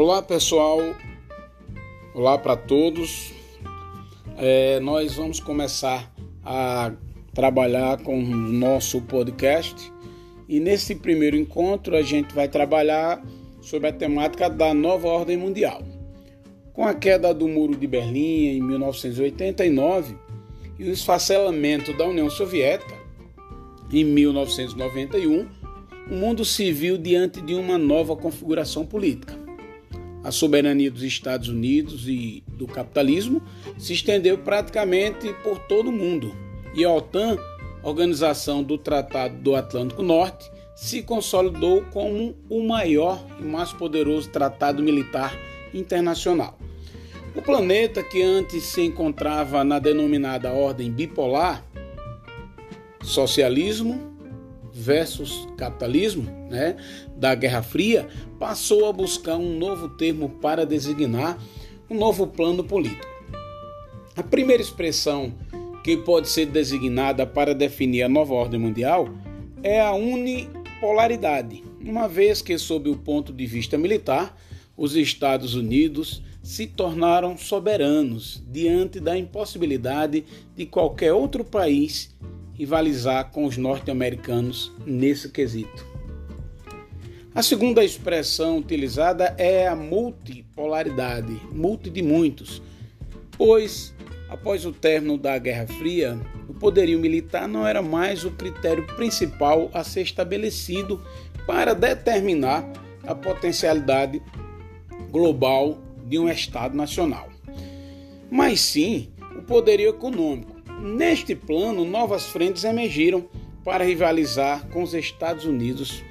Olá 0.00 0.22
pessoal, 0.22 0.78
olá 2.14 2.38
para 2.38 2.54
todos. 2.56 3.32
É, 4.36 4.78
nós 4.78 5.14
vamos 5.16 5.40
começar 5.40 6.14
a 6.44 6.92
trabalhar 7.34 8.00
com 8.04 8.16
o 8.16 8.24
nosso 8.24 9.02
podcast 9.02 9.92
e 10.48 10.60
nesse 10.60 10.94
primeiro 10.94 11.36
encontro 11.36 11.96
a 11.96 12.02
gente 12.02 12.32
vai 12.32 12.46
trabalhar 12.46 13.20
sobre 13.60 13.88
a 13.88 13.92
temática 13.92 14.48
da 14.48 14.72
nova 14.72 15.08
ordem 15.08 15.36
mundial. 15.36 15.82
Com 16.72 16.86
a 16.86 16.94
queda 16.94 17.34
do 17.34 17.48
Muro 17.48 17.74
de 17.74 17.88
Berlim 17.88 18.56
em 18.56 18.62
1989 18.62 20.16
e 20.78 20.84
o 20.84 20.92
esfacelamento 20.92 21.92
da 21.98 22.06
União 22.06 22.30
Soviética 22.30 22.94
em 23.92 24.04
1991, 24.04 25.48
o 26.08 26.14
mundo 26.14 26.44
viu 26.72 26.96
diante 26.96 27.40
de 27.40 27.56
uma 27.56 27.76
nova 27.76 28.14
configuração 28.14 28.86
política. 28.86 29.37
A 30.28 30.30
soberania 30.30 30.90
dos 30.90 31.02
Estados 31.02 31.48
Unidos 31.48 32.06
e 32.06 32.44
do 32.48 32.66
capitalismo 32.66 33.40
se 33.78 33.94
estendeu 33.94 34.36
praticamente 34.36 35.32
por 35.42 35.58
todo 35.60 35.88
o 35.88 35.92
mundo, 35.92 36.36
e 36.74 36.84
a 36.84 36.92
OTAN, 36.92 37.38
Organização 37.82 38.62
do 38.62 38.76
Tratado 38.76 39.38
do 39.38 39.56
Atlântico 39.56 40.02
Norte, 40.02 40.50
se 40.76 41.02
consolidou 41.02 41.82
como 41.94 42.36
o 42.50 42.62
maior 42.62 43.24
e 43.40 43.42
mais 43.42 43.72
poderoso 43.72 44.28
tratado 44.28 44.82
militar 44.82 45.34
internacional. 45.72 46.58
O 47.34 47.40
planeta, 47.40 48.02
que 48.02 48.20
antes 48.20 48.64
se 48.64 48.82
encontrava 48.82 49.64
na 49.64 49.78
denominada 49.78 50.52
ordem 50.52 50.92
bipolar, 50.92 51.64
socialismo, 53.02 53.98
versus 54.74 55.48
capitalismo, 55.56 56.37
né, 56.48 56.76
da 57.16 57.34
Guerra 57.34 57.62
Fria, 57.62 58.08
passou 58.38 58.88
a 58.88 58.92
buscar 58.92 59.36
um 59.36 59.58
novo 59.58 59.88
termo 59.90 60.28
para 60.28 60.64
designar 60.64 61.38
um 61.88 61.96
novo 61.96 62.26
plano 62.26 62.64
político. 62.64 63.06
A 64.16 64.22
primeira 64.22 64.62
expressão 64.62 65.32
que 65.84 65.96
pode 65.96 66.28
ser 66.28 66.46
designada 66.46 67.26
para 67.26 67.54
definir 67.54 68.02
a 68.02 68.08
nova 68.08 68.34
ordem 68.34 68.60
mundial 68.60 69.08
é 69.62 69.80
a 69.80 69.92
unipolaridade, 69.92 71.64
uma 71.80 72.08
vez 72.08 72.42
que, 72.42 72.58
sob 72.58 72.90
o 72.90 72.96
ponto 72.96 73.32
de 73.32 73.46
vista 73.46 73.78
militar, 73.78 74.36
os 74.76 74.94
Estados 74.94 75.54
Unidos 75.54 76.22
se 76.42 76.66
tornaram 76.66 77.36
soberanos 77.36 78.42
diante 78.50 79.00
da 79.00 79.18
impossibilidade 79.18 80.24
de 80.56 80.66
qualquer 80.66 81.12
outro 81.12 81.44
país 81.44 82.14
rivalizar 82.54 83.30
com 83.30 83.44
os 83.44 83.56
norte-americanos 83.56 84.72
nesse 84.86 85.30
quesito. 85.30 85.86
A 87.38 87.42
segunda 87.44 87.84
expressão 87.84 88.58
utilizada 88.58 89.32
é 89.38 89.68
a 89.68 89.76
multipolaridade, 89.76 91.40
multi 91.52 91.88
de 91.88 92.02
muitos, 92.02 92.60
pois 93.36 93.94
após 94.28 94.66
o 94.66 94.72
término 94.72 95.16
da 95.16 95.38
Guerra 95.38 95.68
Fria, 95.68 96.18
o 96.48 96.54
poderio 96.54 96.98
militar 96.98 97.46
não 97.46 97.64
era 97.64 97.80
mais 97.80 98.24
o 98.24 98.32
critério 98.32 98.84
principal 98.96 99.70
a 99.72 99.84
ser 99.84 100.00
estabelecido 100.02 101.00
para 101.46 101.76
determinar 101.76 102.68
a 103.06 103.14
potencialidade 103.14 104.20
global 105.08 105.78
de 106.08 106.18
um 106.18 106.28
Estado 106.28 106.76
nacional, 106.76 107.28
mas 108.28 108.60
sim 108.60 109.12
o 109.38 109.42
poderio 109.42 109.90
econômico. 109.90 110.56
Neste 110.82 111.36
plano, 111.36 111.84
novas 111.84 112.26
frentes 112.26 112.64
emergiram 112.64 113.28
para 113.64 113.84
rivalizar 113.84 114.66
com 114.70 114.82
os 114.82 114.92
Estados 114.92 115.44
Unidos, 115.44 116.02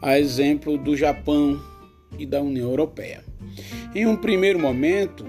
a 0.00 0.18
exemplo 0.18 0.78
do 0.78 0.96
Japão 0.96 1.60
e 2.18 2.24
da 2.26 2.40
União 2.40 2.70
Europeia. 2.70 3.22
Em 3.94 4.06
um 4.06 4.16
primeiro 4.16 4.58
momento, 4.58 5.26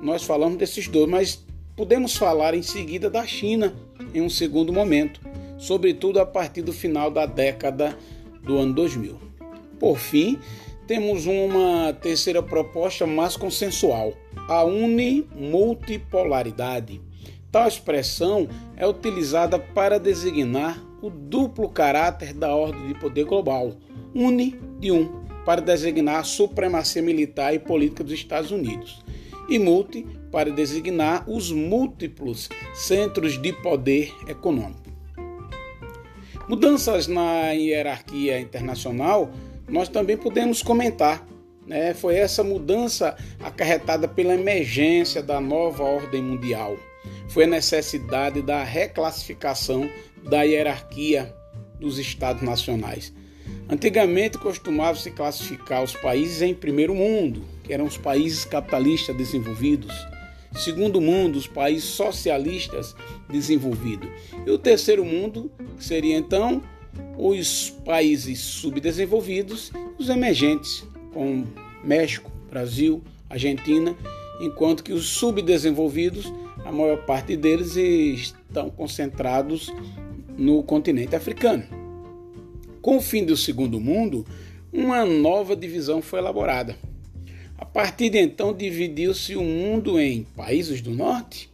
nós 0.00 0.22
falamos 0.22 0.56
desses 0.58 0.88
dois, 0.88 1.06
mas 1.08 1.44
podemos 1.76 2.16
falar 2.16 2.54
em 2.54 2.62
seguida 2.62 3.10
da 3.10 3.26
China 3.26 3.74
em 4.14 4.20
um 4.20 4.30
segundo 4.30 4.72
momento, 4.72 5.20
sobretudo 5.58 6.20
a 6.20 6.26
partir 6.26 6.62
do 6.62 6.72
final 6.72 7.10
da 7.10 7.26
década 7.26 7.98
do 8.42 8.56
ano 8.58 8.72
2000. 8.74 9.18
Por 9.78 9.98
fim, 9.98 10.38
temos 10.86 11.26
uma 11.26 11.92
terceira 11.92 12.42
proposta 12.42 13.06
mais 13.06 13.36
consensual, 13.36 14.14
a 14.48 14.64
unimultipolaridade 14.64 17.00
Tal 17.52 17.68
expressão 17.68 18.48
é 18.78 18.88
utilizada 18.88 19.58
para 19.58 20.00
designar 20.00 20.82
o 21.02 21.10
duplo 21.10 21.68
caráter 21.68 22.32
da 22.32 22.56
ordem 22.56 22.88
de 22.88 22.94
poder 22.94 23.26
global, 23.26 23.74
uni 24.14 24.58
de 24.78 24.90
um, 24.90 25.22
para 25.44 25.60
designar 25.60 26.20
a 26.20 26.24
supremacia 26.24 27.02
militar 27.02 27.54
e 27.54 27.58
política 27.58 28.04
dos 28.04 28.12
Estados 28.12 28.50
Unidos, 28.50 29.04
e 29.48 29.58
multi 29.58 30.06
para 30.30 30.50
designar 30.50 31.28
os 31.28 31.50
múltiplos 31.50 32.48
centros 32.74 33.40
de 33.40 33.52
poder 33.52 34.12
econômico. 34.26 34.80
Mudanças 36.48 37.06
na 37.06 37.50
hierarquia 37.52 38.40
internacional 38.40 39.30
nós 39.68 39.88
também 39.88 40.16
podemos 40.16 40.62
comentar. 40.62 41.26
Né? 41.66 41.94
Foi 41.94 42.16
essa 42.16 42.42
mudança 42.42 43.16
acarretada 43.40 44.08
pela 44.08 44.34
emergência 44.34 45.22
da 45.22 45.40
nova 45.40 45.84
ordem 45.84 46.20
mundial 46.20 46.76
foi 47.28 47.44
a 47.44 47.48
necessidade 47.48 48.42
da 48.42 48.62
reclassificação 48.62 49.88
da 50.22 50.42
hierarquia 50.42 51.34
dos 51.80 51.98
estados 51.98 52.42
nacionais. 52.42 53.12
Antigamente 53.68 54.38
costumava-se 54.38 55.10
classificar 55.10 55.82
os 55.82 55.94
países 55.94 56.42
em 56.42 56.54
primeiro 56.54 56.94
mundo, 56.94 57.42
que 57.64 57.72
eram 57.72 57.86
os 57.86 57.96
países 57.96 58.44
capitalistas 58.44 59.16
desenvolvidos, 59.16 59.94
segundo 60.54 61.00
mundo, 61.00 61.36
os 61.36 61.46
países 61.46 61.84
socialistas 61.84 62.94
desenvolvidos, 63.30 64.08
e 64.46 64.50
o 64.50 64.58
terceiro 64.58 65.04
mundo, 65.04 65.50
que 65.78 65.84
seria 65.84 66.16
então 66.16 66.62
os 67.16 67.70
países 67.84 68.40
subdesenvolvidos, 68.40 69.72
os 69.98 70.08
emergentes, 70.08 70.86
como 71.12 71.46
México, 71.82 72.30
Brasil, 72.50 73.02
Argentina, 73.30 73.96
enquanto 74.40 74.84
que 74.84 74.92
os 74.92 75.06
subdesenvolvidos 75.06 76.30
a 76.64 76.70
maior 76.70 76.98
parte 77.04 77.36
deles 77.36 77.76
estão 77.76 78.70
concentrados 78.70 79.72
no 80.36 80.62
continente 80.62 81.16
africano. 81.16 81.81
Com 82.82 82.96
o 82.96 83.00
fim 83.00 83.24
do 83.24 83.36
Segundo 83.36 83.78
Mundo, 83.78 84.26
uma 84.72 85.04
nova 85.04 85.54
divisão 85.54 86.02
foi 86.02 86.18
elaborada. 86.18 86.76
A 87.56 87.64
partir 87.64 88.10
de 88.10 88.18
então, 88.18 88.52
dividiu-se 88.52 89.36
o 89.36 89.42
mundo 89.44 90.00
em 90.00 90.24
países 90.36 90.80
do 90.80 90.90
norte, 90.90 91.48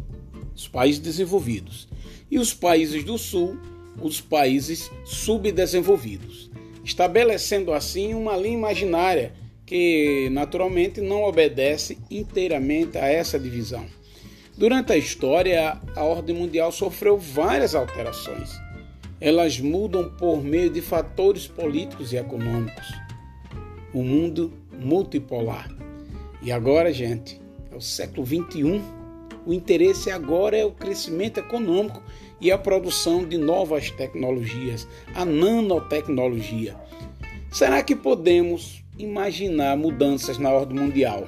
os 0.57 0.67
países 0.67 0.99
desenvolvidos, 0.99 1.87
e 2.31 2.39
os 2.39 2.55
países 2.55 3.05
do 3.05 3.19
sul, 3.19 3.59
os 4.01 4.23
países 4.23 4.91
subdesenvolvidos, 5.05 6.51
estabelecendo 6.83 7.75
assim 7.75 8.15
uma 8.15 8.35
linha 8.35 8.57
imaginária 8.57 9.35
que 9.67 10.31
naturalmente 10.33 11.03
não 11.03 11.25
obedece 11.25 11.99
inteiramente 12.11 12.97
a 12.97 13.07
essa 13.07 13.39
divisão. 13.39 13.85
Durante 14.57 14.95
a 14.95 14.97
história, 14.97 15.79
a 15.95 16.03
ordem 16.03 16.35
mundial 16.35 16.73
sofreu 16.73 17.19
várias 17.19 17.75
alterações. 17.75 18.51
Elas 19.21 19.59
mudam 19.59 20.11
por 20.17 20.43
meio 20.43 20.71
de 20.71 20.81
fatores 20.81 21.47
políticos 21.47 22.13
e 22.13 22.17
econômicos. 22.17 22.87
O 23.93 24.03
mundo 24.03 24.53
multipolar. 24.79 25.69
E 26.43 26.53
agora, 26.53 26.93
gente, 26.93 27.41
é 27.71 27.77
o 27.77 27.81
século 27.81 28.25
21. 28.25 28.83
O 29.45 29.53
interesse 29.53 30.11
agora 30.11 30.57
é 30.57 30.65
o 30.65 30.73
crescimento 30.73 31.39
econômico 31.39 32.03
e 32.41 32.53
a 32.53 32.59
produção 32.59 33.25
de 33.25 33.37
novas 33.37 33.91
tecnologias, 33.91 34.87
a 35.15 35.25
nanotecnologia. 35.25 36.77
Será 37.51 37.83
que 37.83 37.97
podemos 37.97 38.85
imaginar 38.99 39.77
mudanças 39.77 40.39
na 40.39 40.51
ordem 40.51 40.79
mundial 40.79 41.27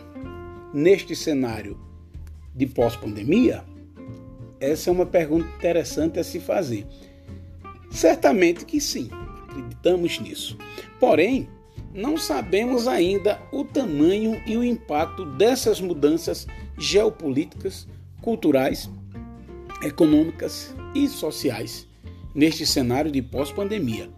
neste 0.72 1.16
cenário? 1.16 1.90
de 2.54 2.66
pós-pandemia? 2.66 3.64
Essa 4.60 4.90
é 4.90 4.92
uma 4.92 5.06
pergunta 5.06 5.48
interessante 5.56 6.18
a 6.18 6.24
se 6.24 6.38
fazer. 6.38 6.86
Certamente 7.90 8.64
que 8.64 8.80
sim, 8.80 9.10
acreditamos 9.48 10.18
nisso. 10.20 10.56
Porém, 10.98 11.48
não 11.92 12.16
sabemos 12.16 12.86
ainda 12.86 13.40
o 13.52 13.64
tamanho 13.64 14.40
e 14.46 14.56
o 14.56 14.64
impacto 14.64 15.24
dessas 15.24 15.80
mudanças 15.80 16.46
geopolíticas, 16.78 17.86
culturais, 18.22 18.88
econômicas 19.82 20.74
e 20.94 21.08
sociais 21.08 21.86
neste 22.34 22.64
cenário 22.64 23.10
de 23.10 23.20
pós-pandemia. 23.20 24.08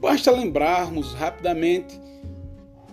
Basta 0.00 0.30
lembrarmos 0.30 1.12
rapidamente 1.12 2.00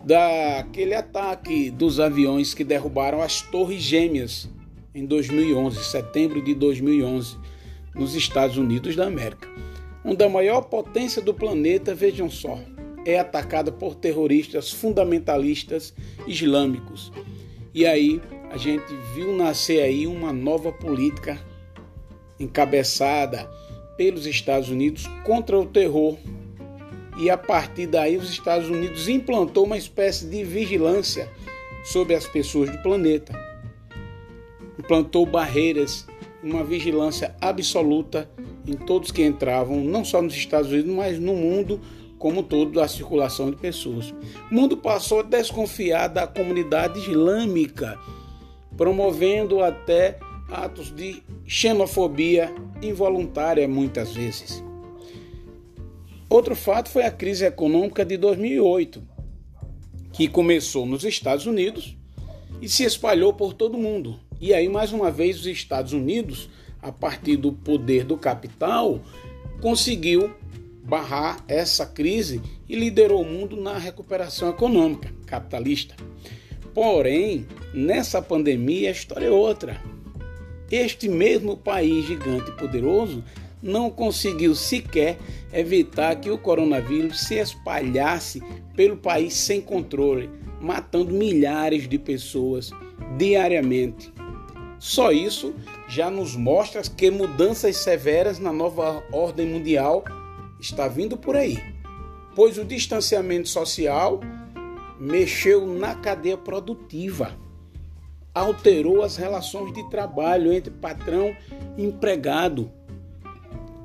daquele 0.03 0.93
ataque 0.93 1.69
dos 1.69 1.99
aviões 1.99 2.53
que 2.53 2.63
derrubaram 2.63 3.21
as 3.21 3.41
Torres 3.41 3.81
Gêmeas 3.81 4.49
em 4.93 5.05
2011, 5.05 5.83
setembro 5.83 6.43
de 6.43 6.53
2011, 6.53 7.37
nos 7.95 8.15
Estados 8.15 8.57
Unidos 8.57 8.95
da 8.95 9.07
América, 9.07 9.47
onde 10.03 10.23
a 10.23 10.29
maior 10.29 10.61
potência 10.61 11.21
do 11.21 11.33
planeta, 11.33 11.95
vejam 11.95 12.29
só, 12.29 12.59
é 13.05 13.19
atacada 13.19 13.71
por 13.71 13.95
terroristas 13.95 14.71
fundamentalistas 14.71 15.93
islâmicos. 16.27 17.11
E 17.73 17.85
aí 17.85 18.21
a 18.51 18.57
gente 18.57 18.93
viu 19.15 19.35
nascer 19.35 19.81
aí 19.81 20.05
uma 20.05 20.31
nova 20.31 20.71
política 20.71 21.39
encabeçada 22.39 23.49
pelos 23.97 24.25
Estados 24.25 24.69
Unidos 24.69 25.07
contra 25.23 25.57
o 25.57 25.65
terror. 25.65 26.17
E 27.17 27.29
a 27.29 27.37
partir 27.37 27.87
daí 27.87 28.17
os 28.17 28.29
Estados 28.29 28.69
Unidos 28.69 29.07
implantou 29.07 29.65
uma 29.65 29.77
espécie 29.77 30.25
de 30.25 30.43
vigilância 30.43 31.29
sobre 31.83 32.15
as 32.15 32.25
pessoas 32.27 32.69
do 32.69 32.81
planeta. 32.81 33.33
Implantou 34.79 35.25
barreiras, 35.25 36.07
uma 36.41 36.63
vigilância 36.63 37.35
absoluta 37.39 38.29
em 38.65 38.73
todos 38.73 39.11
que 39.11 39.23
entravam, 39.23 39.83
não 39.83 40.03
só 40.05 40.21
nos 40.21 40.35
Estados 40.35 40.71
Unidos, 40.71 40.93
mas 40.93 41.19
no 41.19 41.33
mundo 41.35 41.79
como 42.17 42.41
todo 42.41 42.71
da 42.71 42.87
circulação 42.87 43.51
de 43.51 43.57
pessoas. 43.57 44.13
O 44.49 44.55
mundo 44.55 44.77
passou 44.77 45.19
a 45.19 45.23
desconfiar 45.23 46.07
da 46.07 46.25
comunidade 46.25 46.99
islâmica, 46.99 47.99
promovendo 48.77 49.61
até 49.61 50.17
atos 50.49 50.95
de 50.95 51.21
xenofobia 51.45 52.53
involuntária 52.81 53.67
muitas 53.67 54.13
vezes. 54.13 54.63
Outro 56.29 56.55
fato 56.55 56.89
foi 56.89 57.03
a 57.03 57.11
crise 57.11 57.45
econômica 57.45 58.05
de 58.05 58.15
2008, 58.15 59.03
que 60.13 60.27
começou 60.27 60.85
nos 60.85 61.03
Estados 61.03 61.45
Unidos 61.45 61.97
e 62.61 62.69
se 62.69 62.85
espalhou 62.85 63.33
por 63.33 63.53
todo 63.53 63.75
o 63.75 63.81
mundo. 63.81 64.19
E 64.39 64.53
aí, 64.53 64.69
mais 64.69 64.93
uma 64.93 65.11
vez, 65.11 65.41
os 65.41 65.45
Estados 65.45 65.91
Unidos, 65.91 66.49
a 66.83 66.91
partir 66.91 67.37
do 67.37 67.51
poder 67.51 68.03
do 68.03 68.17
capital, 68.17 68.99
conseguiu 69.61 70.31
barrar 70.83 71.43
essa 71.47 71.85
crise 71.85 72.41
e 72.67 72.75
liderou 72.75 73.21
o 73.21 73.25
mundo 73.25 73.55
na 73.55 73.77
recuperação 73.77 74.49
econômica 74.49 75.09
capitalista. 75.25 75.95
Porém, 76.73 77.47
nessa 77.73 78.21
pandemia 78.21 78.89
a 78.89 78.91
história 78.91 79.27
é 79.27 79.31
outra. 79.31 79.81
Este 80.69 81.07
mesmo 81.07 81.55
país 81.55 82.05
gigante 82.05 82.51
e 82.51 82.55
poderoso 82.55 83.23
não 83.61 83.89
conseguiu 83.89 84.53
sequer 84.53 85.17
evitar 85.53 86.15
que 86.17 86.29
o 86.29 86.37
coronavírus 86.37 87.21
se 87.21 87.35
espalhasse 87.35 88.43
pelo 88.75 88.97
país 88.97 89.33
sem 89.33 89.61
controle, 89.61 90.29
matando 90.59 91.13
milhares 91.13 91.87
de 91.87 91.97
pessoas 91.97 92.71
diariamente. 93.17 94.12
Só 94.83 95.13
isso 95.13 95.55
já 95.87 96.11
nos 96.11 96.35
mostra 96.35 96.81
que 96.81 97.09
mudanças 97.09 97.77
severas 97.77 98.37
na 98.37 98.51
nova 98.51 99.01
ordem 99.13 99.47
mundial 99.47 100.03
está 100.59 100.89
vindo 100.89 101.15
por 101.15 101.37
aí, 101.37 101.57
pois 102.35 102.57
o 102.57 102.65
distanciamento 102.65 103.47
social 103.47 104.19
mexeu 104.99 105.65
na 105.65 105.95
cadeia 105.95 106.35
produtiva, 106.35 107.33
alterou 108.35 109.03
as 109.03 109.15
relações 109.15 109.73
de 109.73 109.89
trabalho 109.89 110.51
entre 110.51 110.71
patrão 110.71 111.33
e 111.77 111.85
empregado, 111.85 112.69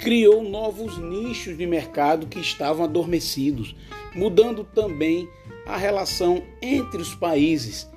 criou 0.00 0.42
novos 0.42 0.98
nichos 0.98 1.56
de 1.56 1.64
mercado 1.64 2.26
que 2.26 2.40
estavam 2.40 2.84
adormecidos, 2.84 3.76
mudando 4.16 4.64
também 4.64 5.28
a 5.64 5.76
relação 5.76 6.42
entre 6.60 7.00
os 7.00 7.14
países, 7.14 7.88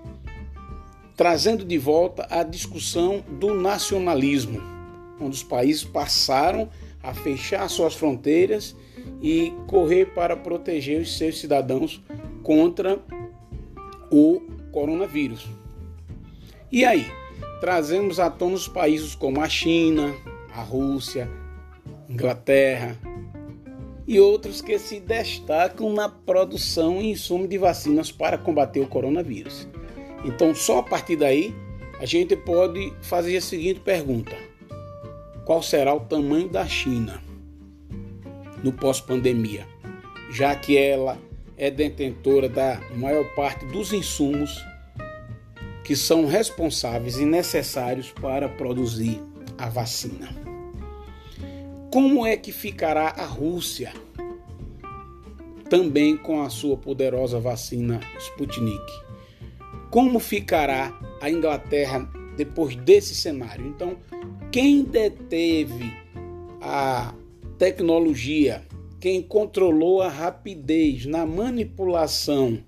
trazendo 1.15 1.63
de 1.63 1.77
volta 1.77 2.27
a 2.29 2.43
discussão 2.43 3.23
do 3.39 3.53
nacionalismo, 3.53 4.61
onde 5.19 5.35
os 5.35 5.43
países 5.43 5.83
passaram 5.83 6.69
a 7.03 7.13
fechar 7.13 7.67
suas 7.69 7.95
fronteiras 7.95 8.75
e 9.21 9.53
correr 9.67 10.13
para 10.13 10.35
proteger 10.35 11.01
os 11.01 11.17
seus 11.17 11.39
cidadãos 11.39 12.01
contra 12.43 12.99
o 14.11 14.41
coronavírus. 14.71 15.47
E 16.71 16.85
aí, 16.85 17.05
trazemos 17.59 18.19
à 18.19 18.29
tona 18.29 18.55
os 18.55 18.67
países 18.67 19.13
como 19.13 19.41
a 19.41 19.49
China, 19.49 20.13
a 20.53 20.61
Rússia, 20.61 21.29
Inglaterra 22.09 22.97
e 24.07 24.19
outros 24.19 24.61
que 24.61 24.77
se 24.77 24.99
destacam 24.99 25.93
na 25.93 26.09
produção 26.09 27.01
e 27.01 27.11
insumo 27.11 27.47
de 27.47 27.57
vacinas 27.57 28.11
para 28.11 28.37
combater 28.37 28.79
o 28.79 28.87
coronavírus. 28.87 29.67
Então, 30.23 30.53
só 30.53 30.79
a 30.79 30.83
partir 30.83 31.15
daí, 31.15 31.53
a 31.99 32.05
gente 32.05 32.35
pode 32.35 32.93
fazer 33.01 33.37
a 33.37 33.41
seguinte 33.41 33.79
pergunta: 33.79 34.35
qual 35.45 35.61
será 35.61 35.93
o 35.93 35.99
tamanho 36.01 36.49
da 36.49 36.65
China 36.65 37.21
no 38.63 38.71
pós-pandemia, 38.71 39.67
já 40.31 40.55
que 40.55 40.77
ela 40.77 41.17
é 41.57 41.69
detentora 41.69 42.49
da 42.49 42.81
maior 42.95 43.25
parte 43.35 43.65
dos 43.65 43.93
insumos 43.93 44.63
que 45.83 45.95
são 45.95 46.25
responsáveis 46.25 47.17
e 47.17 47.25
necessários 47.25 48.11
para 48.11 48.47
produzir 48.47 49.21
a 49.57 49.67
vacina. 49.67 50.29
Como 51.91 52.25
é 52.25 52.37
que 52.37 52.51
ficará 52.51 53.09
a 53.09 53.25
Rússia 53.25 53.93
também 55.69 56.15
com 56.17 56.41
a 56.41 56.49
sua 56.49 56.77
poderosa 56.77 57.39
vacina 57.39 57.99
Sputnik? 58.17 59.10
Como 59.91 60.19
ficará 60.19 60.97
a 61.19 61.29
Inglaterra 61.29 62.09
depois 62.37 62.77
desse 62.77 63.13
cenário? 63.13 63.67
Então, 63.67 63.97
quem 64.49 64.83
deteve 64.83 65.93
a 66.61 67.13
tecnologia, 67.57 68.63
quem 69.01 69.21
controlou 69.21 70.01
a 70.01 70.07
rapidez 70.07 71.05
na 71.05 71.25
manipulação 71.25 72.63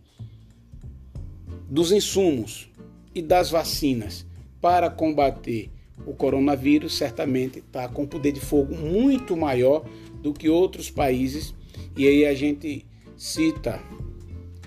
dos 1.69 1.93
insumos 1.93 2.69
e 3.15 3.21
das 3.21 3.49
vacinas 3.49 4.25
para 4.59 4.89
combater 4.89 5.71
o 6.05 6.13
coronavírus, 6.13 6.97
certamente 6.97 7.59
está 7.59 7.87
com 7.87 8.05
poder 8.05 8.33
de 8.33 8.41
fogo 8.41 8.75
muito 8.75 9.37
maior 9.37 9.85
do 10.21 10.33
que 10.33 10.49
outros 10.49 10.91
países. 10.91 11.55
E 11.95 12.05
aí 12.05 12.25
a 12.25 12.33
gente 12.33 12.85
cita 13.15 13.81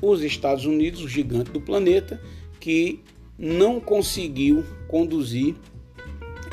os 0.00 0.22
Estados 0.22 0.64
Unidos, 0.64 1.02
o 1.02 1.08
gigante 1.08 1.50
do 1.50 1.60
planeta, 1.60 2.20
que 2.66 2.98
não 3.38 3.78
conseguiu 3.78 4.64
conduzir 4.88 5.54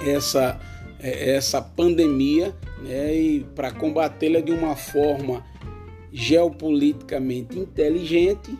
essa, 0.06 0.62
é, 1.00 1.36
essa 1.36 1.60
pandemia 1.60 2.54
né, 2.84 3.16
e 3.16 3.40
para 3.56 3.72
combatê-la 3.72 4.40
de 4.40 4.52
uma 4.52 4.76
forma 4.76 5.44
geopoliticamente 6.12 7.58
inteligente 7.58 8.56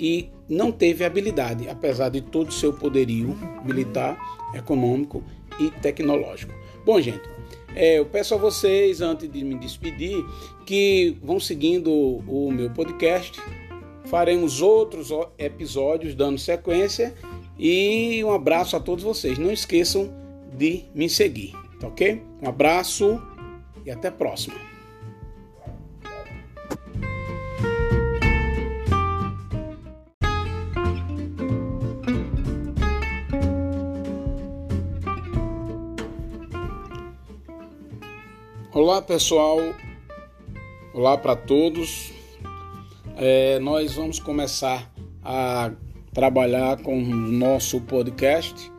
e 0.00 0.30
não 0.48 0.72
teve 0.72 1.04
habilidade, 1.04 1.68
apesar 1.68 2.08
de 2.08 2.22
todo 2.22 2.48
o 2.48 2.52
seu 2.52 2.72
poderio 2.72 3.36
militar, 3.62 4.16
econômico 4.54 5.22
e 5.60 5.68
tecnológico. 5.68 6.54
Bom, 6.82 6.98
gente, 6.98 7.28
é, 7.74 7.98
eu 7.98 8.06
peço 8.06 8.32
a 8.32 8.38
vocês, 8.38 9.02
antes 9.02 9.30
de 9.30 9.44
me 9.44 9.58
despedir, 9.58 10.16
que 10.64 11.14
vão 11.22 11.38
seguindo 11.38 11.92
o 11.92 12.50
meu 12.50 12.70
podcast. 12.70 13.38
Faremos 14.14 14.62
outros 14.62 15.08
episódios 15.36 16.14
dando 16.14 16.38
sequência. 16.38 17.12
E 17.58 18.22
um 18.22 18.30
abraço 18.32 18.76
a 18.76 18.80
todos 18.80 19.02
vocês. 19.02 19.38
Não 19.38 19.50
esqueçam 19.50 20.08
de 20.56 20.84
me 20.94 21.08
seguir, 21.10 21.52
tá 21.80 21.88
ok? 21.88 22.22
Um 22.40 22.48
abraço 22.48 23.20
e 23.84 23.90
até 23.90 24.06
a 24.06 24.12
próxima. 24.12 24.54
Olá 38.72 39.02
pessoal, 39.02 39.58
olá 40.94 41.18
para 41.18 41.34
todos. 41.34 42.13
É, 43.26 43.58
nós 43.58 43.94
vamos 43.94 44.18
começar 44.18 44.92
a 45.22 45.72
trabalhar 46.12 46.82
com 46.82 46.98
o 46.98 47.02
nosso 47.02 47.80
podcast 47.80 48.70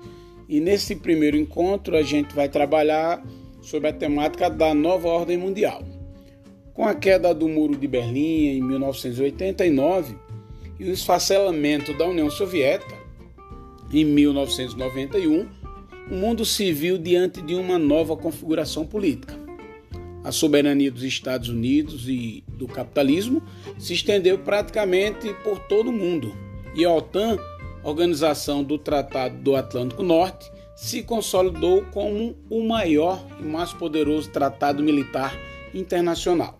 e 0.47 0.59
nesse 0.59 0.95
primeiro 0.95 1.35
encontro 1.35 1.97
a 1.97 2.03
gente 2.03 2.35
vai 2.35 2.47
trabalhar 2.47 3.25
sobre 3.59 3.89
a 3.89 3.93
temática 3.93 4.47
da 4.47 4.71
nova 4.71 5.07
ordem 5.07 5.35
mundial. 5.35 5.81
Com 6.75 6.85
a 6.85 6.93
queda 6.93 7.33
do 7.33 7.49
Muro 7.49 7.75
de 7.75 7.87
Berlim 7.87 8.57
em 8.57 8.61
1989 8.61 10.15
e 10.79 10.83
o 10.83 10.93
esfacelamento 10.93 11.91
da 11.97 12.05
União 12.05 12.29
Soviética 12.29 12.95
em 13.91 14.05
1991, 14.05 15.47
o 16.11 16.13
mundo 16.13 16.45
se 16.45 16.71
viu 16.71 16.99
diante 16.99 17.41
de 17.41 17.55
uma 17.55 17.79
nova 17.79 18.15
configuração 18.15 18.85
política. 18.85 19.44
A 20.25 20.31
soberania 20.31 20.91
dos 20.91 21.03
Estados 21.03 21.47
Unidos 21.47 22.09
e 22.09 22.43
do 22.49 22.67
capitalismo 22.67 23.41
se 23.77 23.93
estendeu 23.93 24.37
praticamente 24.39 25.33
por 25.43 25.59
todo 25.59 25.89
o 25.91 25.93
mundo, 25.93 26.35
e 26.75 26.83
a 26.83 26.91
OTAN 26.91 27.37
organização 27.85 28.63
do 28.63 28.79
Tratado 28.79 29.37
do 29.37 29.55
Atlântico 29.55 30.01
Norte, 30.01 30.51
se 30.75 31.03
consolidou 31.03 31.83
como 31.93 32.35
o 32.49 32.67
maior 32.67 33.23
e 33.39 33.43
mais 33.43 33.71
poderoso 33.71 34.29
tratado 34.29 34.83
militar 34.83 35.37
internacional. 35.73 36.57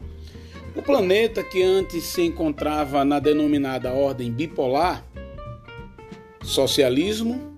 O 0.76 0.82
planeta 0.82 1.44
que 1.44 1.64
antes 1.64 2.04
se 2.04 2.22
encontrava 2.22 3.04
na 3.04 3.20
denominada 3.20 3.92
ordem 3.92 4.32
bipolar, 4.32 5.04
socialismo 6.44 7.55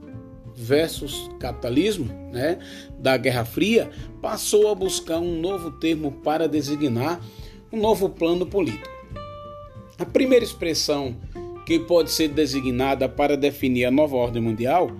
versus 0.57 1.29
capitalismo, 1.39 2.09
né, 2.31 2.57
da 2.97 3.15
Guerra 3.15 3.45
Fria, 3.45 3.91
passou 4.19 4.71
a 4.71 4.75
buscar 4.75 5.19
um 5.19 5.39
novo 5.39 5.71
termo 5.71 6.11
para 6.23 6.47
designar 6.47 7.21
um 7.71 7.79
novo 7.79 8.09
plano 8.09 8.45
político. 8.45 8.89
A 9.99 10.05
primeira 10.05 10.43
expressão 10.43 11.15
que 11.65 11.77
pode 11.79 12.09
ser 12.11 12.29
designada 12.29 13.07
para 13.07 13.37
definir 13.37 13.85
a 13.85 13.91
nova 13.91 14.15
ordem 14.15 14.41
mundial 14.41 14.91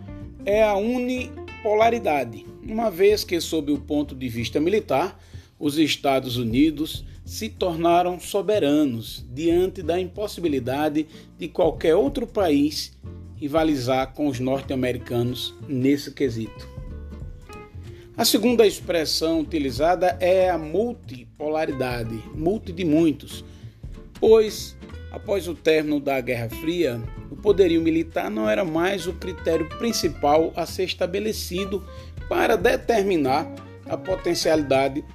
é 0.46 0.64
a 0.64 0.76
unipolaridade, 0.76 2.46
uma 2.62 2.92
vez 2.92 3.24
que, 3.24 3.40
sob 3.42 3.72
o 3.72 3.80
ponto 3.80 4.14
de 4.14 4.30
vista 4.30 4.60
militar, 4.60 5.20
os 5.60 5.78
Estados 5.80 6.38
Unidos 6.38 7.04
se 7.26 7.50
tornaram 7.50 8.20
soberanos 8.20 9.26
diante 9.34 9.82
da 9.82 10.00
impossibilidade 10.00 11.08
de 11.38 11.48
qualquer 11.48 11.96
outro 11.96 12.28
país 12.28 12.96
rivalizar 13.38 14.14
com 14.14 14.28
os 14.28 14.40
norte-americanos 14.40 15.56
nesse 15.68 16.12
quesito. 16.12 16.68
A 18.18 18.26
segunda 18.26 18.66
expressão 18.66 19.42
utilizada 19.42 20.18
é 20.20 20.50
a 20.50 20.58
multipolaridade, 20.58 22.16
multi 22.34 22.74
de 22.74 22.84
muitos, 22.84 23.46
pois 24.20 24.76
após 25.12 25.48
o 25.48 25.54
término 25.54 26.00
da 26.00 26.20
Guerra 26.20 26.50
Fria, 26.50 27.00
o 27.30 27.36
poderio 27.36 27.80
militar 27.80 28.32
não 28.32 28.50
era 28.50 28.66
mais 28.66 29.06
o 29.06 29.14
critério 29.14 29.70
principal 29.78 30.52
a 30.56 30.66
ser 30.66 30.86
estabelecido 30.86 31.86
para 32.28 32.58
determinar 32.58 33.48
a 33.88 33.96
potencialidade 33.96 35.06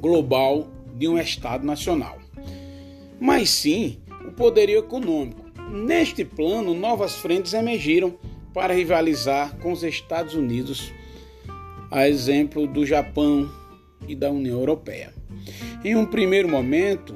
global 0.00 0.68
de 0.94 1.06
um 1.06 1.18
Estado 1.18 1.64
nacional, 1.64 2.18
mas 3.20 3.50
sim 3.50 3.98
o 4.26 4.32
poderio 4.32 4.78
econômico. 4.78 5.43
Neste 5.74 6.24
plano, 6.24 6.72
novas 6.72 7.16
frentes 7.16 7.52
emergiram 7.52 8.16
para 8.52 8.72
rivalizar 8.72 9.58
com 9.58 9.72
os 9.72 9.82
Estados 9.82 10.36
Unidos, 10.36 10.92
a 11.90 12.08
exemplo 12.08 12.68
do 12.68 12.86
Japão 12.86 13.50
e 14.06 14.14
da 14.14 14.30
União 14.30 14.60
Europeia. 14.60 15.12
Em 15.84 15.96
um 15.96 16.06
primeiro 16.06 16.48
momento, 16.48 17.12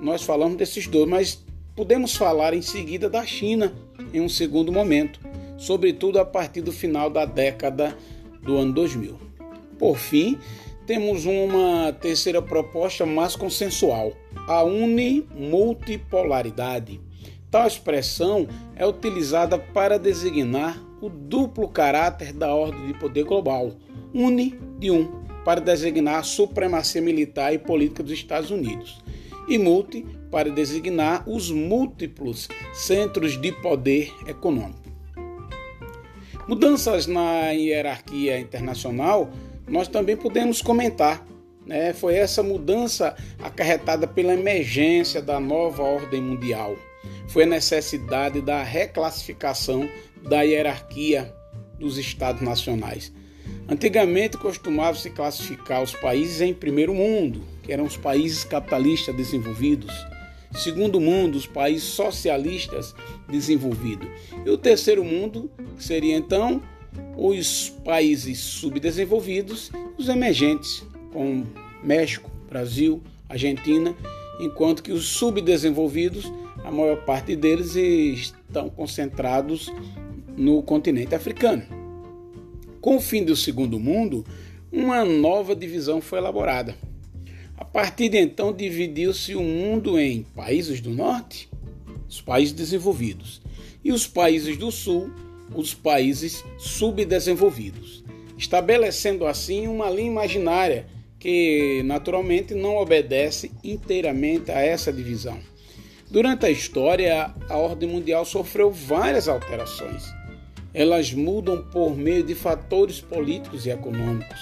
nós 0.00 0.22
falamos 0.22 0.56
desses 0.56 0.86
dois, 0.86 1.06
mas 1.06 1.44
podemos 1.76 2.16
falar 2.16 2.54
em 2.54 2.62
seguida 2.62 3.10
da 3.10 3.26
China 3.26 3.74
em 4.14 4.22
um 4.22 4.28
segundo 4.28 4.72
momento, 4.72 5.20
sobretudo 5.58 6.18
a 6.18 6.24
partir 6.24 6.62
do 6.62 6.72
final 6.72 7.10
da 7.10 7.26
década 7.26 7.94
do 8.40 8.56
ano 8.56 8.72
2000. 8.72 9.18
Por 9.78 9.98
fim, 9.98 10.38
temos 10.86 11.26
uma 11.26 11.92
terceira 11.92 12.40
proposta 12.40 13.04
mais 13.04 13.36
consensual, 13.36 14.14
a 14.46 14.62
unimultipolaridade. 14.62 17.06
Tal 17.50 17.66
expressão 17.66 18.46
é 18.76 18.86
utilizada 18.86 19.58
para 19.58 19.98
designar 19.98 20.78
o 21.00 21.08
duplo 21.08 21.68
caráter 21.68 22.32
da 22.32 22.54
ordem 22.54 22.88
de 22.88 22.94
poder 22.94 23.24
global, 23.24 23.72
uni 24.12 24.58
de 24.78 24.90
um, 24.90 25.06
para 25.44 25.60
designar 25.60 26.16
a 26.16 26.22
supremacia 26.22 27.00
militar 27.00 27.54
e 27.54 27.58
política 27.58 28.02
dos 28.02 28.12
Estados 28.12 28.50
Unidos, 28.50 29.02
e 29.48 29.56
multi 29.56 30.04
para 30.30 30.50
designar 30.50 31.26
os 31.26 31.50
múltiplos 31.50 32.48
centros 32.74 33.40
de 33.40 33.50
poder 33.52 34.12
econômico. 34.26 34.88
Mudanças 36.46 37.06
na 37.06 37.50
hierarquia 37.50 38.38
internacional 38.38 39.30
nós 39.66 39.88
também 39.88 40.16
podemos 40.16 40.62
comentar. 40.62 41.26
Né? 41.66 41.92
Foi 41.92 42.14
essa 42.14 42.42
mudança 42.42 43.14
acarretada 43.42 44.06
pela 44.06 44.32
emergência 44.32 45.20
da 45.20 45.38
nova 45.38 45.82
ordem 45.82 46.22
mundial. 46.22 46.74
Foi 47.28 47.44
a 47.44 47.46
necessidade 47.46 48.40
da 48.40 48.62
reclassificação 48.62 49.88
da 50.22 50.42
hierarquia 50.42 51.32
dos 51.78 51.98
estados 51.98 52.42
nacionais. 52.42 53.12
Antigamente 53.68 54.36
costumava-se 54.36 55.10
classificar 55.10 55.82
os 55.82 55.94
países 55.94 56.40
em 56.40 56.54
primeiro 56.54 56.94
mundo, 56.94 57.42
que 57.62 57.72
eram 57.72 57.84
os 57.84 57.96
países 57.96 58.44
capitalistas 58.44 59.14
desenvolvidos, 59.14 59.94
segundo 60.54 61.00
mundo, 61.00 61.36
os 61.36 61.46
países 61.46 61.84
socialistas 61.84 62.94
desenvolvidos, 63.28 64.08
e 64.44 64.50
o 64.50 64.56
terceiro 64.56 65.04
mundo, 65.04 65.50
seria 65.78 66.16
então 66.16 66.62
os 67.16 67.68
países 67.84 68.38
subdesenvolvidos, 68.38 69.70
os 69.98 70.08
emergentes, 70.08 70.82
como 71.12 71.46
México, 71.82 72.30
Brasil, 72.48 73.02
Argentina, 73.28 73.94
enquanto 74.40 74.82
que 74.82 74.92
os 74.92 75.06
subdesenvolvidos, 75.06 76.32
a 76.68 76.70
maior 76.70 76.98
parte 76.98 77.34
deles 77.34 77.74
estão 77.74 78.68
concentrados 78.68 79.72
no 80.36 80.62
continente 80.62 81.14
africano. 81.14 81.62
Com 82.78 82.96
o 82.96 83.00
fim 83.00 83.24
do 83.24 83.34
Segundo 83.34 83.80
Mundo, 83.80 84.22
uma 84.70 85.02
nova 85.02 85.56
divisão 85.56 86.02
foi 86.02 86.18
elaborada. 86.18 86.76
A 87.56 87.64
partir 87.64 88.10
de 88.10 88.18
então, 88.18 88.52
dividiu-se 88.52 89.34
o 89.34 89.40
mundo 89.40 89.98
em 89.98 90.22
países 90.36 90.82
do 90.82 90.90
norte, 90.90 91.48
os 92.06 92.20
países 92.20 92.52
desenvolvidos, 92.52 93.40
e 93.82 93.90
os 93.90 94.06
países 94.06 94.58
do 94.58 94.70
sul, 94.70 95.10
os 95.54 95.72
países 95.72 96.44
subdesenvolvidos, 96.58 98.04
estabelecendo 98.36 99.24
assim 99.24 99.66
uma 99.66 99.88
linha 99.88 100.10
imaginária 100.10 100.86
que 101.18 101.82
naturalmente 101.86 102.54
não 102.54 102.76
obedece 102.76 103.50
inteiramente 103.64 104.50
a 104.52 104.60
essa 104.60 104.92
divisão. 104.92 105.40
Durante 106.10 106.46
a 106.46 106.50
história, 106.50 107.34
a 107.48 107.56
ordem 107.56 107.88
mundial 107.88 108.24
sofreu 108.24 108.70
várias 108.70 109.28
alterações. 109.28 110.04
Elas 110.72 111.12
mudam 111.12 111.62
por 111.70 111.96
meio 111.96 112.22
de 112.22 112.34
fatores 112.34 113.00
políticos 113.00 113.66
e 113.66 113.70
econômicos. 113.70 114.40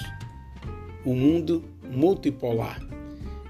O 1.04 1.14
mundo 1.14 1.64
multipolar. 1.82 2.80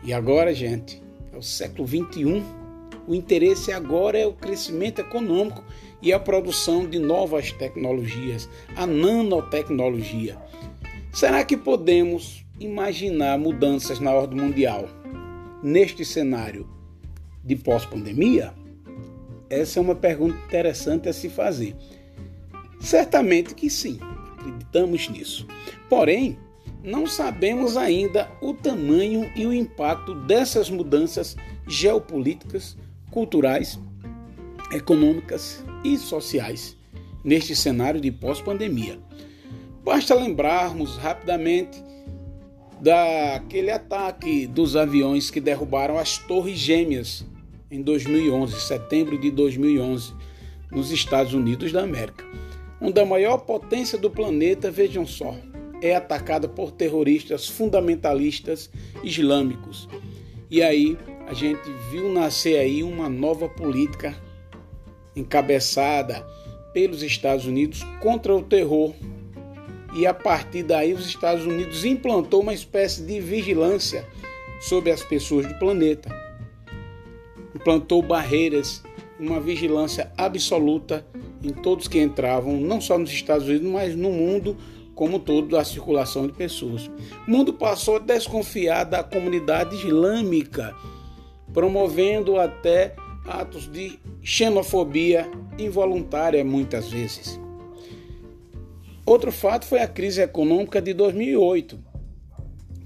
E 0.02 0.12
agora, 0.12 0.54
gente, 0.54 1.02
é 1.32 1.37
o 1.37 1.42
século 1.42 1.87
21 1.87 2.66
o 3.06 3.14
interesse 3.14 3.70
agora 3.70 4.18
é 4.18 4.26
o 4.26 4.32
crescimento 4.32 5.00
econômico 5.00 5.62
e 6.02 6.12
a 6.12 6.18
produção 6.18 6.85
de 6.87 6.99
novas 6.99 7.52
tecnologias, 7.52 8.49
a 8.75 8.87
nanotecnologia. 8.87 10.37
Será 11.12 11.44
que 11.44 11.56
podemos 11.56 12.44
imaginar 12.58 13.38
mudanças 13.38 14.00
na 14.00 14.12
ordem 14.12 14.40
mundial 14.40 14.88
neste 15.62 16.04
cenário 16.04 16.68
de 17.47 17.55
pós-pandemia? 17.55 18.53
Essa 19.49 19.79
é 19.79 19.83
uma 19.83 19.95
pergunta 19.95 20.37
interessante 20.47 21.09
a 21.09 21.12
se 21.12 21.29
fazer. 21.29 21.76
Certamente 22.81 23.55
que 23.55 23.71
sim, 23.71 23.99
acreditamos 24.37 25.09
nisso. 25.09 25.47
Porém, 25.88 26.37
não 26.83 27.07
sabemos 27.07 27.76
ainda 27.76 28.29
o 28.41 28.53
tamanho 28.53 29.31
e 29.37 29.47
o 29.47 29.53
impacto 29.53 30.15
dessas 30.15 30.69
mudanças 30.69 31.37
geopolíticas 31.67 32.76
culturais, 33.11 33.79
econômicas 34.73 35.65
e 35.85 35.97
sociais 35.97 36.76
neste 37.25 37.55
cenário 37.55 38.00
de 38.00 38.11
pós-pandemia. 38.11 38.99
Basta 39.85 40.15
lembrarmos 40.15 40.97
rapidamente 40.97 41.83
daquele 42.81 43.71
ataque 43.71 44.47
dos 44.47 44.76
aviões 44.76 45.31
que 45.31 45.41
derrubaram 45.41 45.97
as 45.97 46.19
Torres 46.19 46.59
Gêmeas 46.59 47.25
em 47.76 47.83
2011, 47.83 48.59
setembro 48.59 49.18
de 49.18 49.30
2011, 49.30 50.14
nos 50.73 50.90
Estados 50.90 51.35
Unidos 51.35 51.73
da 51.73 51.83
América, 51.83 52.25
onde 52.80 52.99
a 52.99 53.04
maior 53.04 53.38
potência 53.38 53.99
do 53.99 54.11
planeta, 54.11 54.71
vejam 54.71 55.06
só, 55.06 55.37
é 55.83 55.95
atacada 55.95 56.49
por 56.49 56.73
terroristas 56.73 57.47
fundamentalistas 57.47 58.71
islâmicos. 59.04 59.87
E 60.50 60.62
aí 60.62 60.97
a 61.26 61.35
gente 61.35 61.71
viu 61.90 62.11
nascer 62.11 62.59
aí 62.59 62.83
uma 62.83 63.11
nova 63.11 63.47
política 63.47 64.16
encabeçada 65.14 66.26
pelos 66.73 67.02
Estados 67.02 67.45
Unidos 67.45 67.83
contra 68.00 68.35
o 68.35 68.42
terror. 68.42 68.95
E 69.95 70.06
a 70.06 70.14
partir 70.14 70.62
daí 70.62 70.95
os 70.95 71.06
Estados 71.06 71.45
Unidos 71.45 71.85
implantou 71.85 72.40
uma 72.40 72.54
espécie 72.54 73.02
de 73.02 73.21
vigilância 73.21 74.06
sobre 74.61 74.90
as 74.90 75.02
pessoas 75.02 75.47
do 75.47 75.59
planeta. 75.59 76.25
Implantou 77.66 78.00
barreiras, 78.00 78.80
uma 79.18 79.40
vigilância 79.40 80.12
absoluta 80.16 81.04
em 81.42 81.50
todos 81.50 81.88
que 81.88 81.99
entravam, 81.99 82.61
não 82.61 82.80
só 82.80 82.96
nos 82.96 83.11
Estados 83.11 83.49
Unidos, 83.49 83.68
mas 83.68 83.96
no 83.96 84.12
mundo 84.12 84.56
como 84.94 85.18
todo 85.18 85.49
da 85.49 85.64
circulação 85.64 86.28
de 86.28 86.32
pessoas. 86.32 86.88
O 87.26 87.28
mundo 87.28 87.52
passou 87.52 87.96
a 87.96 87.99
desconfiar 87.99 88.85
da 88.85 89.02
comunidade 89.02 89.75
islâmica 89.75 90.76
promovendo 91.52 92.38
até 92.38 92.94
atos 93.25 93.68
de 93.68 93.99
xenofobia 94.23 95.28
involuntária 95.58 96.44
muitas 96.44 96.88
vezes. 96.88 97.40
Outro 99.04 99.32
fato 99.32 99.66
foi 99.66 99.80
a 99.80 99.88
crise 99.88 100.23
econômica 100.23 100.80
de 100.80 100.94
2008, 100.94 101.76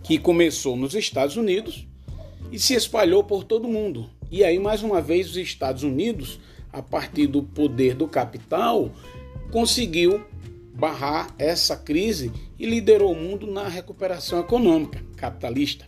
que 0.02 0.18
começou 0.18 0.74
nos 0.74 0.94
Estados 0.94 1.36
Unidos 1.36 1.86
e 2.50 2.58
se 2.58 2.72
espalhou 2.72 3.22
por 3.22 3.44
todo 3.44 3.66
o 3.66 3.70
mundo. 3.70 4.18
E 4.30 4.44
aí, 4.44 4.60
mais 4.60 4.82
uma 4.84 5.00
vez, 5.02 5.30
os 5.30 5.36
Estados 5.36 5.82
Unidos, 5.82 6.38
a 6.72 6.80
partir 6.80 7.26
do 7.26 7.42
poder 7.42 7.94
do 7.94 8.06
capital, 8.06 8.92
conseguiu 9.50 10.24
barrar 10.72 11.34
essa 11.36 11.76
crise 11.76 12.30
e 12.56 12.64
liderou 12.64 13.12
o 13.12 13.16
mundo 13.16 13.46
na 13.46 13.66
recuperação 13.66 14.38
econômica 14.38 15.02
capitalista. 15.16 15.84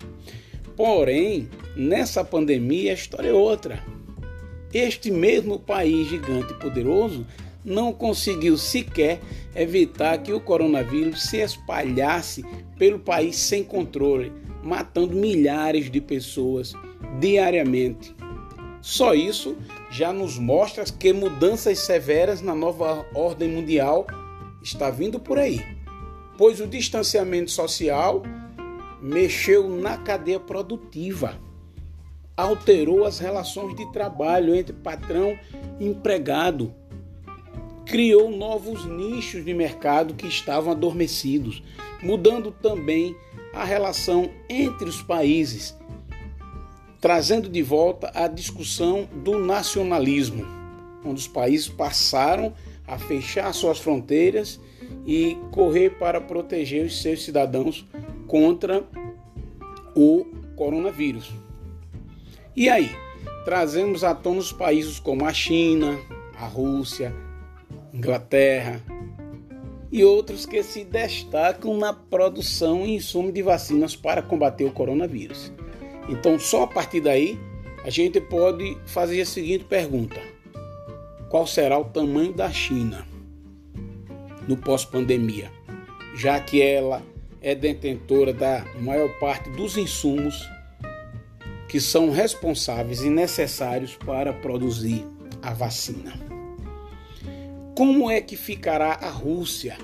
Porém, 0.77 1.49
nessa 1.77 2.25
pandemia 2.25 2.91
a 2.91 2.95
história 2.95 3.29
é 3.29 3.33
outra. 3.33 3.81
Este 4.75 5.11
mesmo 5.11 5.61
país 5.61 6.09
gigante 6.09 6.53
e 6.53 6.57
poderoso 6.57 7.25
não 7.65 7.93
conseguiu 7.93 8.59
sequer 8.59 9.21
evitar 9.55 10.19
que 10.19 10.33
o 10.33 10.41
coronavírus 10.41 11.23
se 11.23 11.37
espalhasse 11.37 12.45
pelo 12.77 12.99
país 12.99 13.37
sem 13.37 13.63
controle, 13.63 14.33
matando 14.65 15.15
milhares 15.15 15.89
de 15.89 16.01
pessoas 16.01 16.75
diariamente. 17.21 18.13
Só 18.83 19.15
isso 19.15 19.57
já 19.93 20.13
nos 20.13 20.37
mostra 20.37 20.85
que 20.85 21.13
mudanças 21.13 21.79
severas 21.79 22.43
na 22.43 22.53
nova 22.53 23.07
ordem 23.15 23.49
mundial 23.49 24.05
está 24.61 24.91
vindo 24.91 25.21
por 25.21 25.39
aí, 25.39 25.65
pois 26.37 26.61
o 26.61 26.67
distanciamento 26.67 27.53
social 27.53 28.25
mexeu 29.01 29.69
na 29.69 29.97
cadeia 29.97 30.41
produtiva, 30.41 31.39
alterou 32.37 33.05
as 33.05 33.21
relações 33.21 33.77
de 33.77 33.91
trabalho 33.93 34.53
entre 34.53 34.73
patrão 34.73 35.39
e 35.79 35.87
empregado, 35.87 36.75
criou 37.87 38.33
novos 38.33 38.85
nichos 38.85 39.45
de 39.45 39.55
mercado 39.55 40.15
que 40.15 40.27
estavam 40.27 40.73
adormecidos, 40.73 41.63
mudando 42.03 42.51
também 42.51 43.15
a 43.55 43.65
relação 43.65 44.29
entre 44.49 44.89
os 44.89 45.03
países, 45.03 45.77
trazendo 47.03 47.49
de 47.49 47.61
volta 47.65 48.13
a 48.15 48.29
discussão 48.29 49.09
do 49.13 49.37
nacionalismo, 49.37 50.47
onde 51.05 51.21
os 51.21 51.27
países 51.27 51.69
passaram 51.69 52.55
a 52.87 52.97
fechar 52.97 53.53
suas 53.53 53.81
fronteiras 53.81 54.61
e 55.05 55.37
correr 55.51 55.99
para 55.99 56.21
proteger 56.21 56.87
os 56.87 57.03
seus 57.03 57.25
cidadãos 57.25 57.85
contra 58.29 58.85
o 59.97 60.25
coronavírus. 60.55 61.33
E 62.55 62.69
aí, 62.69 62.95
trazemos 63.45 64.05
à 64.05 64.15
tona 64.15 64.39
os 64.39 64.53
países 64.53 65.01
como 65.01 65.27
a 65.27 65.33
China, 65.33 65.99
a 66.39 66.47
Rússia, 66.47 67.13
Inglaterra 67.93 68.81
e 69.91 70.05
outros 70.05 70.47
que 70.47 70.63
se 70.63 70.85
destacam 70.85 71.77
na 71.77 71.93
produção 71.93 72.87
e 72.87 72.95
insumo 72.95 73.33
de 73.33 73.43
vacinas 73.43 73.97
para 73.97 74.23
combater 74.23 74.65
o 74.65 74.71
coronavírus. 74.71 75.53
Então, 76.09 76.39
só 76.39 76.65
a 76.65 76.67
partir 76.67 77.01
daí, 77.01 77.39
a 77.85 77.91
gente 77.91 78.21
pode 78.21 78.77
fazer 78.87 79.21
a 79.21 79.27
seguinte 79.27 79.65
pergunta: 79.65 80.21
Qual 81.29 81.47
será 81.47 81.79
o 81.79 81.85
tamanho 81.85 82.33
da 82.33 82.51
China 82.51 83.07
no 84.47 84.57
pós-pandemia? 84.57 85.51
Já 86.15 86.39
que 86.41 86.61
ela 86.61 87.03
é 87.41 87.55
detentora 87.55 88.33
da 88.33 88.65
maior 88.81 89.09
parte 89.19 89.51
dos 89.51 89.77
insumos 89.77 90.49
que 91.69 91.81
são 91.81 92.11
responsáveis 92.11 93.01
e 93.03 93.09
necessários 93.09 93.97
para 93.97 94.33
produzir 94.33 95.07
a 95.43 95.55
vacina. 95.55 96.13
Como 97.75 98.11
é 98.11 98.21
que 98.21 98.37
ficará 98.37 98.93
a 98.93 99.09
Rússia 99.09 99.79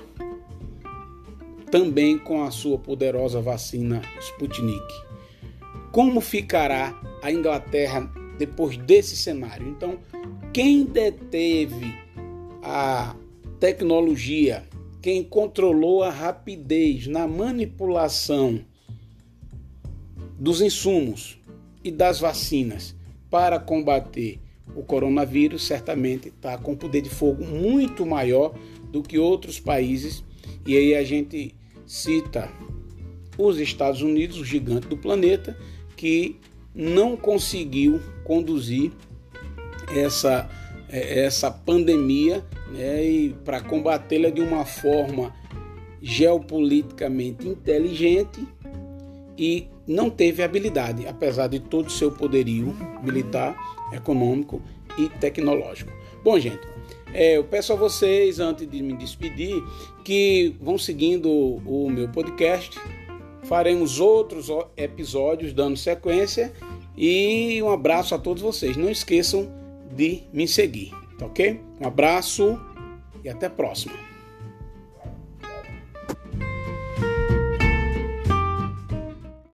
também 1.71 2.17
com 2.17 2.43
a 2.43 2.51
sua 2.51 2.77
poderosa 2.77 3.41
vacina 3.41 4.01
Sputnik? 4.19 5.08
Como 5.91 6.21
ficará 6.21 6.99
a 7.21 7.31
Inglaterra 7.31 8.11
depois 8.37 8.77
desse 8.77 9.15
cenário? 9.15 9.67
Então, 9.67 9.99
quem 10.53 10.85
deteve 10.85 11.93
a 12.61 13.15
tecnologia 13.59 14.67
quem 15.01 15.23
controlou 15.23 16.03
a 16.03 16.09
rapidez 16.09 17.07
na 17.07 17.27
manipulação 17.27 18.59
dos 20.37 20.61
insumos 20.61 21.39
e 21.83 21.91
das 21.91 22.19
vacinas 22.19 22.95
para 23.29 23.59
combater 23.59 24.39
o 24.75 24.83
coronavírus 24.83 25.65
certamente 25.65 26.27
está 26.27 26.57
com 26.57 26.75
poder 26.75 27.01
de 27.01 27.09
fogo 27.09 27.43
muito 27.45 28.05
maior 28.05 28.53
do 28.91 29.01
que 29.01 29.17
outros 29.17 29.59
países. 29.59 30.23
E 30.65 30.75
aí 30.75 30.93
a 30.93 31.03
gente 31.03 31.55
cita 31.85 32.51
os 33.37 33.57
Estados 33.57 34.01
Unidos, 34.01 34.37
o 34.37 34.45
gigante 34.45 34.87
do 34.87 34.97
planeta, 34.97 35.57
que 35.99 36.37
não 36.73 37.17
conseguiu 37.17 37.99
conduzir 38.23 38.89
essa, 39.93 40.49
essa 40.87 41.51
pandemia 41.51 42.41
né, 42.71 43.03
e 43.03 43.35
para 43.43 43.59
combatê-la 43.59 44.29
de 44.29 44.39
uma 44.39 44.63
forma 44.63 45.35
geopoliticamente 46.01 47.45
inteligente 47.45 48.47
e 49.37 49.67
não 49.85 50.09
teve 50.09 50.41
habilidade, 50.41 51.05
apesar 51.05 51.47
de 51.47 51.59
todo 51.59 51.87
o 51.87 51.91
seu 51.91 52.09
poderio 52.09 52.73
militar, 53.03 53.57
econômico 53.91 54.61
e 54.97 55.09
tecnológico. 55.09 55.91
Bom, 56.23 56.39
gente, 56.39 56.65
é, 57.13 57.35
eu 57.35 57.43
peço 57.43 57.73
a 57.73 57.75
vocês, 57.75 58.39
antes 58.39 58.65
de 58.65 58.81
me 58.81 58.93
despedir, 58.93 59.61
que 60.05 60.55
vão 60.61 60.77
seguindo 60.77 61.29
o 61.29 61.89
meu 61.89 62.07
podcast. 62.07 62.79
Faremos 63.49 63.99
outros 63.99 64.47
episódios 64.77 65.53
dando 65.53 65.75
sequência. 65.75 66.53
E 66.95 67.59
um 67.63 67.71
abraço 67.71 68.13
a 68.13 68.19
todos 68.19 68.43
vocês. 68.43 68.77
Não 68.77 68.91
esqueçam 68.91 69.51
de 69.91 70.21
me 70.31 70.47
seguir. 70.47 70.91
Tá 71.17 71.25
ok? 71.25 71.59
Um 71.81 71.87
abraço 71.87 72.61
e 73.23 73.27
até 73.27 73.47
a 73.47 73.49
próxima. 73.49 74.08